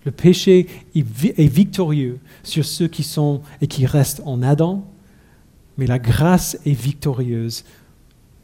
[0.04, 4.84] Le péché est victorieux sur ceux qui sont et qui restent en Adam,
[5.78, 7.64] mais la grâce est victorieuse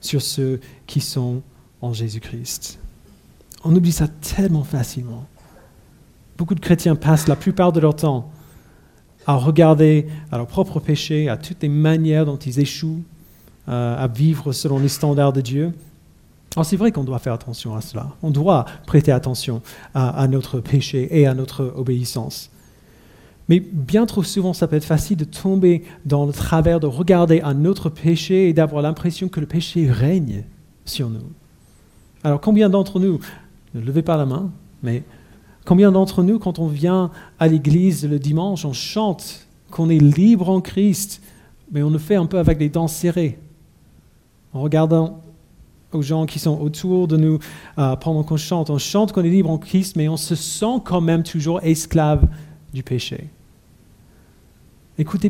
[0.00, 1.42] sur ceux qui sont
[1.80, 2.78] en Jésus-Christ.
[3.64, 5.26] On oublie ça tellement facilement.
[6.36, 8.30] Beaucoup de chrétiens passent la plupart de leur temps
[9.28, 13.02] à regarder à leur propre péché, à toutes les manières dont ils échouent
[13.68, 15.72] euh, à vivre selon les standards de Dieu.
[16.56, 18.08] Alors c'est vrai qu'on doit faire attention à cela.
[18.22, 19.60] On doit prêter attention
[19.94, 22.50] à, notre péché et à notre obéissance.
[23.50, 27.40] Mais bien trop souvent, ça peut être facile de tomber dans le travers de regarder
[27.42, 30.44] à notre péché et d'avoir l'impression que le péché règne
[30.86, 31.30] sur nous.
[32.24, 33.20] Alors combien d'entre nous,
[33.74, 34.50] ne levez pas la main,
[34.82, 35.02] mais
[35.68, 40.48] combien d'entre nous, quand on vient à l'église le dimanche, on chante qu'on est libre
[40.48, 41.20] en Christ,
[41.70, 43.38] mais on le fait un peu avec les dents serrées,
[44.54, 45.20] en regardant
[45.92, 47.38] aux gens qui sont autour de nous
[47.76, 48.70] euh, pendant qu'on chante.
[48.70, 52.26] On chante qu'on est libre en Christ, mais on se sent quand même toujours esclave
[52.72, 53.28] du péché.
[54.96, 55.28] Écoutez,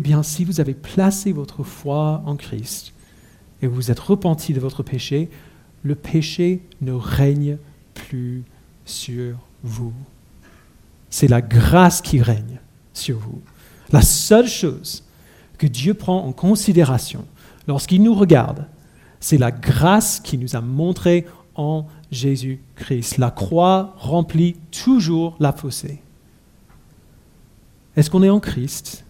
[0.00, 2.92] bien, si vous avez placé votre foi en Christ
[3.62, 5.30] et vous êtes repenti de votre péché,
[5.82, 7.56] le péché ne règne
[7.94, 8.44] plus
[8.84, 9.92] sur vous.
[11.10, 12.60] C'est la grâce qui règne
[12.92, 13.40] sur vous.
[13.90, 15.04] La seule chose
[15.58, 17.26] que Dieu prend en considération
[17.68, 18.66] lorsqu'il nous regarde,
[19.20, 23.18] c'est la grâce qu'il nous a montrée en Jésus-Christ.
[23.18, 26.02] La croix remplit toujours la fossée.
[27.94, 29.04] Est-ce qu'on est en Christ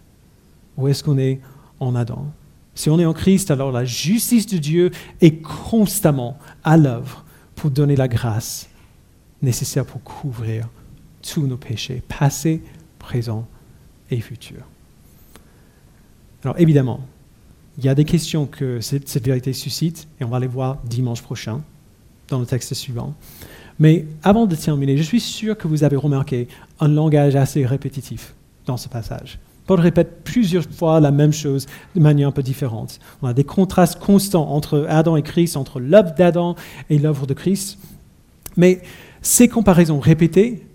[0.76, 1.40] ou est-ce qu'on est
[1.80, 2.26] en Adam?
[2.74, 7.70] Si on est en Christ, alors la justice de Dieu est constamment à l'œuvre pour
[7.70, 8.68] donner la grâce
[9.42, 10.68] nécessaire pour couvrir
[11.22, 12.62] tous nos péchés, passés,
[12.98, 13.46] présents
[14.10, 14.64] et futurs.
[16.44, 17.00] Alors évidemment,
[17.78, 21.22] il y a des questions que cette, vérité suscite, et on va les voir dimanche
[21.22, 21.62] prochain
[22.28, 23.14] dans le texte suivant.
[23.78, 26.48] Mais avant de terminer, je suis sûr que vous avez remarqué
[26.80, 28.34] un langage assez répétitif
[28.66, 29.38] dans ce passage.
[29.66, 32.98] Paul répète plusieurs fois la même chose de manière un peu différente.
[33.22, 36.56] On a des contrastes constants entre Adam et Christ, entre l'œuvre d'Adam
[36.90, 37.78] et l'œuvre de Christ.
[38.56, 38.82] Mais
[39.22, 40.66] ces comparaisons répétées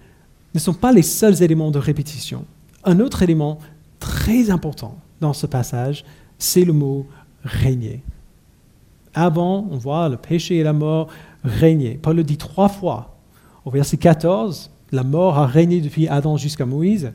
[0.54, 2.46] ne sont pas les seuls éléments de répétition.
[2.84, 3.60] Un autre élément
[4.00, 6.06] très important dans ce passage,
[6.40, 7.06] c'est le mot
[7.44, 8.02] régner.
[9.14, 11.10] Avant, on voit le péché et la mort
[11.44, 12.00] régner.
[12.02, 13.18] Paul le dit trois fois.
[13.66, 17.12] Au verset 14, la mort a régné depuis Adam jusqu'à Moïse.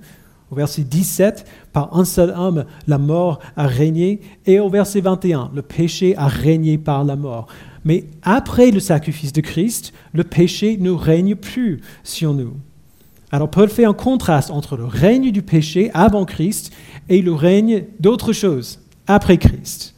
[0.51, 4.21] Au verset 17, par un seul homme, la mort a régné.
[4.45, 7.47] Et au verset 21, le péché a régné par la mort.
[7.85, 12.55] Mais après le sacrifice de Christ, le péché ne règne plus sur nous.
[13.31, 16.71] Alors Paul fait un contraste entre le règne du péché avant Christ
[17.09, 19.95] et le règne d'autre chose après Christ.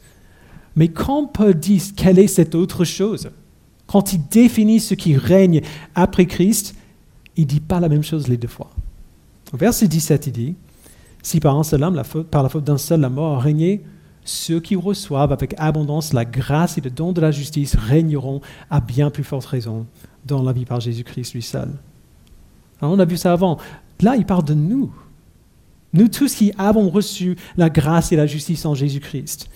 [0.75, 3.29] Mais quand Paul dit quelle est cette autre chose,
[3.87, 5.61] quand il définit ce qui règne
[5.93, 6.75] après Christ,
[7.37, 8.71] il ne dit pas la même chose les deux fois.
[9.53, 10.55] Au verset 17, il dit,
[11.21, 11.61] Si par
[12.31, 13.83] par la faute d'un seul, la mort a régné,
[14.25, 18.81] ceux qui reçoivent avec abondance la grâce et le don de la justice régneront à
[18.81, 19.85] bien plus forte raison
[20.25, 21.69] dans la vie par Jésus-Christ lui seul.
[22.81, 23.57] on a vu ça avant.
[24.01, 24.91] Là, il parle de nous.
[25.93, 29.49] Nous tous qui avons reçu la grâce et la justice en Jésus-Christ.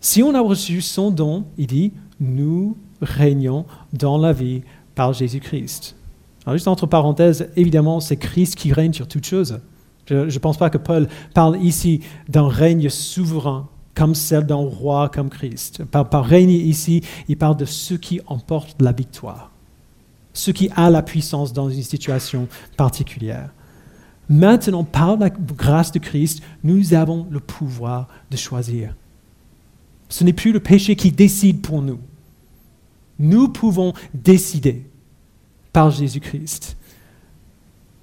[0.00, 4.62] Si on a reçu son don, il dit, nous régnons dans la vie
[4.94, 5.96] par Jésus-Christ.
[6.44, 9.60] Alors juste entre parenthèses, évidemment, c'est Christ qui règne sur toutes choses.
[10.06, 13.68] Je ne pense pas que Paul parle ici d'un règne souverain
[14.02, 15.84] comme celle d'un roi comme Christ.
[15.84, 19.52] Par, par régner ici, il parle de ceux qui emportent la victoire,
[20.32, 23.50] ceux qui a la puissance dans une situation particulière.
[24.28, 28.96] Maintenant, par la grâce de Christ, nous avons le pouvoir de choisir.
[30.08, 32.00] Ce n'est plus le péché qui décide pour nous.
[33.20, 34.84] Nous pouvons décider
[35.72, 36.76] par Jésus-Christ.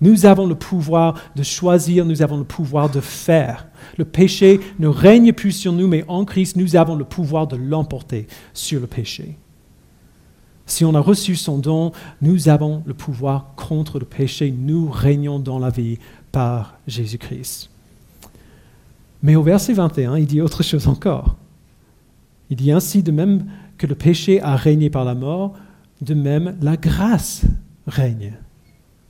[0.02, 3.68] Nous avons le pouvoir de choisir, nous avons le pouvoir de faire.
[3.98, 7.58] Le péché ne règne plus sur nous, mais en Christ, nous avons le pouvoir de
[7.58, 9.38] l'emporter sur le péché.
[10.66, 14.54] Si on a reçu son don, nous avons le pouvoir contre le péché.
[14.58, 15.98] Nous régnons dans la vie
[16.32, 17.70] par Jésus-Christ.
[19.22, 21.36] Mais au verset 21, il dit autre chose encore.
[22.50, 23.46] Il dit ainsi de même
[23.78, 25.54] que le péché a régné par la mort,
[26.02, 27.42] de même la grâce
[27.88, 28.34] règne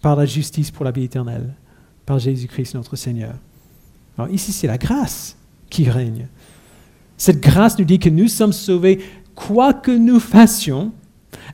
[0.01, 1.53] par la justice pour la vie éternelle,
[2.05, 3.35] par Jésus-Christ notre Seigneur.
[4.17, 5.37] Alors ici, c'est la grâce
[5.69, 6.27] qui règne.
[7.17, 8.99] Cette grâce nous dit que nous sommes sauvés
[9.35, 10.91] quoi que nous fassions,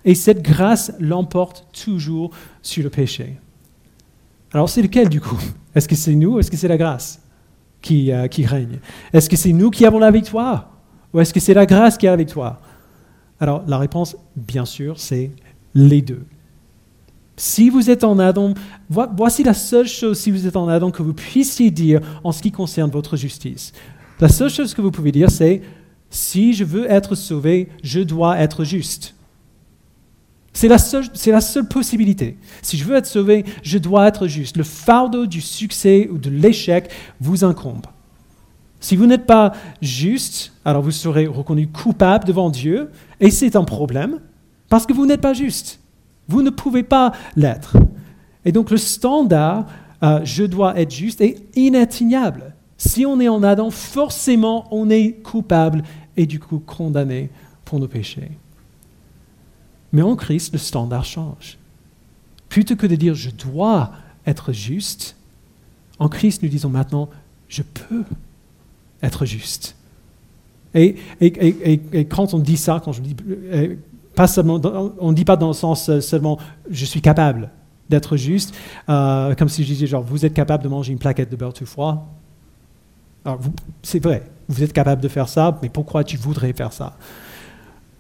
[0.04, 2.32] et cette grâce l'emporte toujours
[2.62, 3.38] sur le péché.
[4.52, 5.40] Alors c'est lequel du coup?
[5.74, 7.22] Est-ce que c'est nous ou est-ce que c'est la grâce
[7.82, 8.80] qui, euh, qui règne?
[9.12, 10.70] Est-ce que c'est nous qui avons la victoire
[11.14, 12.62] Ou est-ce que c'est la grâce qui a la victoire?
[13.40, 15.32] Alors la réponse, bien sûr, c'est
[15.74, 16.26] les deux.
[17.38, 18.54] Si vous êtes en Adam,
[18.90, 22.42] voici la seule chose, si vous êtes en Adam, que vous puissiez dire en ce
[22.42, 23.74] qui concerne votre justice.
[24.20, 25.62] La seule chose que vous pouvez dire, c'est,
[26.10, 29.16] si je veux être sauvé, je dois être juste.
[30.54, 32.38] C'est la, c'est la seule possibilité.
[32.62, 34.56] Si je veux être sauvé, je dois être juste.
[34.56, 37.86] Le fardeau du succès ou de l'échec vous incombe.
[38.80, 43.66] Si vous n'êtes pas juste, alors vous serez reconnu coupable devant Dieu, et c'est un
[43.66, 44.20] problème,
[44.70, 45.82] parce que vous n'êtes pas juste.
[46.28, 47.78] Vous ne pouvez pas l'être.
[48.46, 49.66] Et donc le standard,
[50.04, 52.54] euh, je dois être juste, est inatteignable.
[52.78, 55.84] Si on est en Adam, forcément on est coupable
[56.18, 57.30] et du coup condamné
[57.64, 58.32] pour nos péchés.
[59.92, 61.58] Mais en Christ, le standard change.
[62.50, 63.92] Plutôt que de dire je dois
[64.26, 65.16] être juste,
[66.00, 67.10] en Christ, nous disons maintenant
[67.48, 68.04] je peux
[69.02, 69.76] être juste.
[70.74, 73.16] Et, et, quand on dit ça, quand je dis
[74.18, 76.38] on ne dit pas dans le sens euh, seulement
[76.70, 77.50] je suis capable
[77.90, 78.56] d'être juste,
[78.90, 81.54] euh, comme si je disais genre vous êtes capable de manger une plaquette de beurre
[81.54, 82.08] tout froid.
[83.24, 83.40] Alors
[83.84, 86.94] c'est vrai, vous êtes capable de faire ça, mais pourquoi tu voudrais faire ça?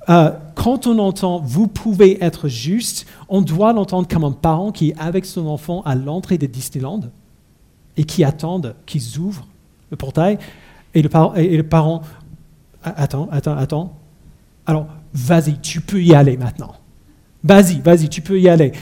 [0.10, 4.90] Euh, Quand on entend vous pouvez être juste, on doit l'entendre comme un parent qui
[4.90, 7.02] est avec son enfant à l'entrée de Disneyland
[7.98, 9.48] et qui attendent qu'ils ouvrent
[9.92, 10.38] le portail
[10.94, 12.02] et le, et le parent
[12.86, 13.94] attends, attends, attends.
[14.66, 16.76] Alors vas-y, tu peux y aller maintenant.
[17.44, 18.74] Vas-y, vas-y, tu peux y aller.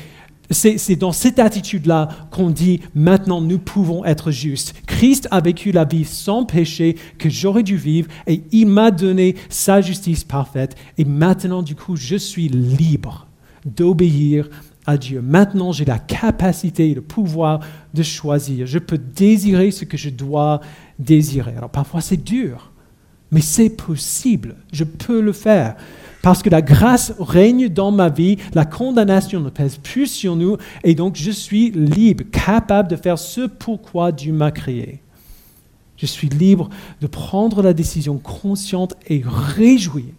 [0.49, 4.75] C'est dans cette attitude-là qu'on dit maintenant nous pouvons être justes.
[4.85, 9.35] Christ a vécu la vie sans péché que j'aurais dû vivre et il m'a donné
[9.49, 10.75] sa justice parfaite.
[10.97, 13.27] Et maintenant, du coup, je suis libre
[13.65, 14.49] d'obéir
[14.85, 15.21] à Dieu.
[15.21, 17.61] Maintenant, j'ai la capacité et le pouvoir
[17.93, 18.67] de choisir.
[18.67, 20.61] Je peux désirer ce que je dois
[20.99, 21.53] désirer.
[21.55, 22.71] Alors parfois, c'est dur,
[23.31, 24.55] mais c'est possible.
[24.71, 25.77] Je peux le faire.
[26.23, 30.55] Parce que la grâce règne dans ma vie, la condamnation ne pèse plus sur nous,
[30.85, 35.01] et donc je suis libre, capable de faire ce pourquoi Dieu m'a créé.
[35.97, 36.69] Je suis libre
[37.01, 40.13] de prendre la décision consciente et réjouie,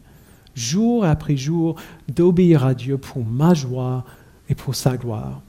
[0.55, 1.77] jour après jour,
[2.15, 4.05] d'obéir à Dieu pour ma joie
[4.51, 5.41] et pour sa gloire.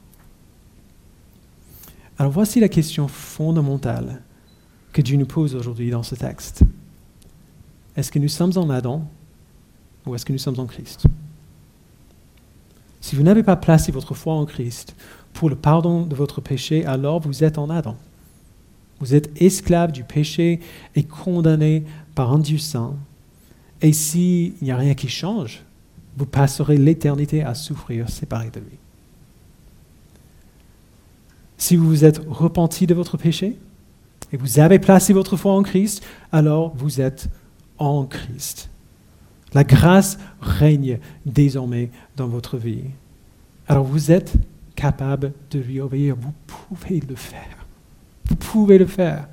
[2.18, 4.22] Alors voici la question fondamentale
[4.94, 6.62] que Dieu nous pose aujourd'hui dans ce texte.
[7.94, 9.06] Est-ce que nous sommes en Adam?
[10.06, 11.06] Ou est-ce que nous sommes en Christ?
[13.00, 14.96] Si vous n'avez pas placé votre foi en Christ
[15.32, 17.96] pour le pardon de votre péché, alors vous êtes en Adam.
[19.00, 20.60] Vous êtes esclave du péché
[20.94, 21.84] et condamné
[22.14, 22.94] par un Dieu saint.
[23.82, 25.62] Et s'il n'y a rien qui change,
[26.16, 28.78] vous passerez l'éternité à souffrir séparé de lui.
[31.58, 33.56] Si vous vous êtes repenti de votre péché
[34.32, 36.02] et vous avez placé votre foi en Christ,
[36.32, 37.28] alors vous êtes
[37.78, 38.70] en Christ.
[39.56, 42.84] La grâce règne désormais dans votre vie.
[43.66, 44.34] Alors vous êtes
[44.74, 46.14] capable de lui obéir.
[46.14, 47.66] Vous pouvez le faire.
[48.28, 49.26] Vous pouvez le faire.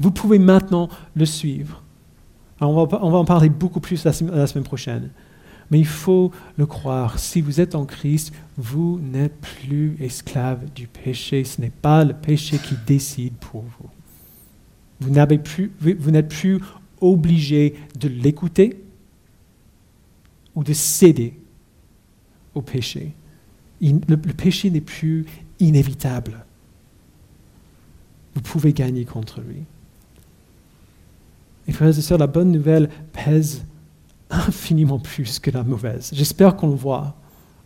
[0.00, 1.82] Vous pouvez maintenant le suivre.
[2.62, 5.10] on, va, en parler beaucoup plus la semaine prochaine.
[5.70, 7.18] Mais il faut le croire.
[7.18, 11.44] Si vous êtes en Christ, vous n'êtes plus esclave du péché.
[11.44, 13.90] Ce n'est pas le péché qui décide pour vous.
[15.02, 16.60] Vous n'êtes plus, plus
[17.02, 18.81] obligé de l'écouter
[20.54, 21.38] ou de céder
[22.54, 23.12] au péché.
[23.80, 25.26] le, le péché n'est plus
[25.58, 26.44] inévitable.
[28.34, 29.64] Vous pouvez gagner contre lui.
[31.68, 33.64] Et frères et sœurs, la bonne nouvelle pèse
[34.30, 36.10] infiniment plus que la mauvaise.
[36.12, 37.14] J'espère qu'on le voit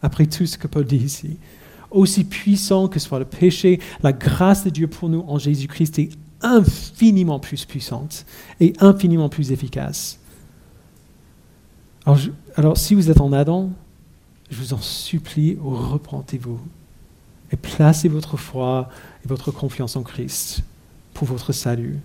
[0.03, 1.39] après tout ce que Paul dit ici.
[1.91, 6.11] Aussi puissant que soit le péché, la grâce de Dieu pour nous en Jésus-Christ est
[6.43, 8.27] infiniment plus puissante
[8.61, 10.19] et infiniment plus efficace.
[12.57, 13.71] Alors, si vous êtes en Adam,
[14.51, 16.61] je vous en supplie, repentez-vous
[17.51, 18.89] et placez votre foi
[19.25, 20.63] et votre confiance en Christ
[21.15, 21.99] pour votre salut.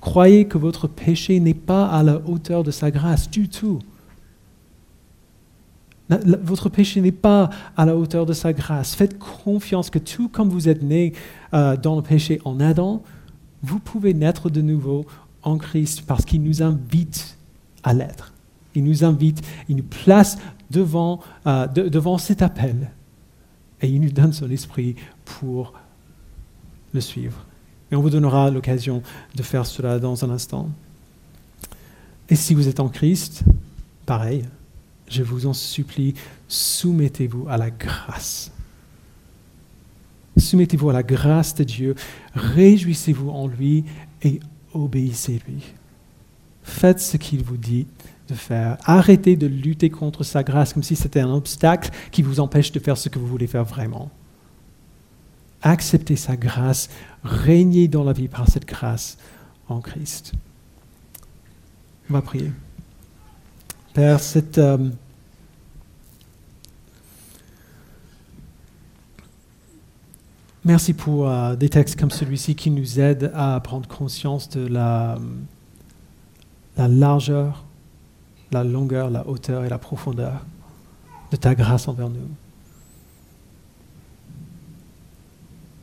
[0.00, 3.80] Croyez que votre péché n'est pas à la hauteur de sa grâce du tout
[6.08, 8.94] votre péché n'est pas à la hauteur de sa grâce.
[8.94, 11.12] Faites confiance que tout comme vous êtes né
[11.54, 13.02] euh, dans le péché en Adam,
[13.62, 15.04] vous pouvez naître de nouveau
[15.42, 17.36] en Christ parce qu'il nous invite
[17.82, 18.32] à l'être.
[18.74, 20.38] Il nous invite, il nous place
[20.70, 22.90] devant, euh, devant cet appel
[23.80, 25.72] et il nous donne son esprit pour
[26.92, 27.44] le suivre.
[27.90, 29.02] Et on vous donnera l'occasion
[29.34, 30.68] de faire cela dans un instant.
[32.28, 33.44] Et si vous êtes en Christ,
[34.04, 34.44] pareil,
[35.08, 36.14] je vous en supplie,
[36.48, 38.52] soumettez-vous à la grâce.
[40.36, 41.94] Soumettez-vous à la grâce de Dieu,
[42.34, 43.84] réjouissez-vous en lui
[44.22, 44.40] et
[44.74, 45.62] obéissez-lui.
[46.62, 47.86] Faites ce qu'il vous dit
[48.28, 48.76] de faire.
[48.84, 52.78] Arrêtez de lutter contre sa grâce comme si c'était un obstacle qui vous empêche de
[52.78, 54.10] faire ce que vous voulez faire vraiment.
[55.62, 56.88] Acceptez sa grâce,
[57.24, 59.18] régnez dans la vie par cette grâce
[59.68, 60.32] en Christ.
[62.08, 62.52] On va prier.
[63.92, 64.20] Père,
[64.58, 64.90] euh,
[70.64, 75.18] Merci pour euh, des textes comme celui-ci qui nous aident à prendre conscience de la,
[76.76, 77.64] la largeur,
[78.50, 80.44] la longueur, la hauteur et la profondeur
[81.30, 82.28] de ta grâce envers nous.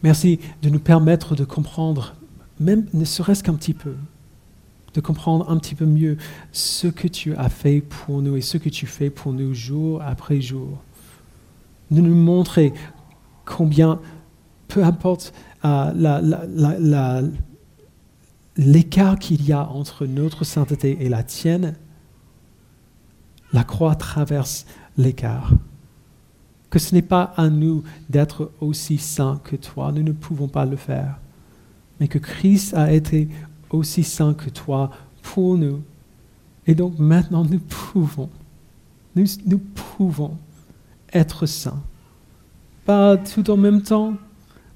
[0.03, 2.15] Merci de nous permettre de comprendre,
[2.59, 3.95] même ne serait-ce qu'un petit peu,
[4.93, 6.17] de comprendre un petit peu mieux
[6.51, 10.01] ce que tu as fait pour nous et ce que tu fais pour nous jour
[10.03, 10.77] après jour.
[11.91, 12.73] De nous montrer
[13.45, 13.99] combien,
[14.67, 15.33] peu importe
[15.65, 17.31] euh,
[18.57, 21.75] l'écart qu'il y a entre notre sainteté et la tienne,
[23.55, 24.65] la croix traverse
[24.97, 25.53] l'écart.
[26.69, 30.65] Que ce n'est pas à nous d'être aussi saints que toi, nous ne pouvons pas
[30.65, 31.17] le faire,
[31.97, 33.29] mais que Christ a été
[33.69, 34.91] aussi saint que toi
[35.23, 35.81] pour nous.
[36.67, 38.29] Et donc maintenant, nous pouvons,
[39.15, 40.37] nous, nous pouvons
[41.13, 41.81] être saints.
[42.85, 44.15] Pas tout en même temps,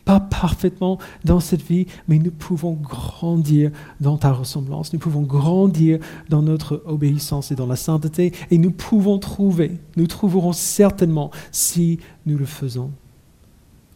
[0.10, 4.91] pas parfaitement dans cette vie, mais nous pouvons grandir dans ta ressemblance.
[4.91, 5.99] Nous pouvons grandir
[6.30, 8.34] dans notre obéissance et dans la sainteté.
[8.49, 12.89] Et nous pouvons trouver, nous trouverons certainement, si nous le faisons,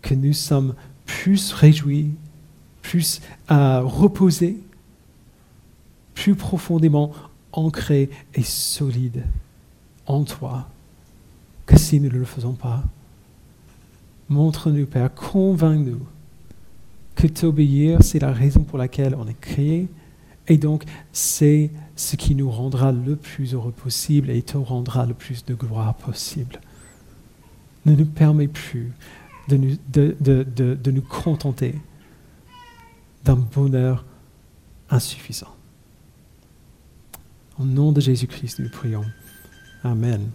[0.03, 0.75] que nous sommes
[1.07, 2.11] plus réjouis,
[2.83, 4.59] plus euh, reposés
[6.13, 7.11] plus profondément
[7.53, 9.23] ancré et solide
[10.05, 10.67] en toi
[11.65, 12.83] que si nous ne le faisons pas.
[14.29, 16.01] Montre-nous, Père, convainc-nous
[17.15, 19.87] que t'obéir, c'est la raison pour laquelle on est créé,
[20.47, 25.13] et donc c'est ce qui nous rendra le plus heureux possible et te rendra le
[25.13, 26.59] plus de gloire possible.
[27.85, 28.91] Ne nous permets plus
[29.47, 31.75] de nous, de, de nous contenter
[33.23, 34.05] d'un bonheur
[34.89, 35.55] insuffisant.
[37.59, 39.05] Au nom de Jésus-Christ, nous prions.
[39.83, 40.29] Amen.